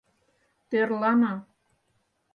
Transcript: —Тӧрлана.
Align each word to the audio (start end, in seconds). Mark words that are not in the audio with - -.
—Тӧрлана. 0.69 1.33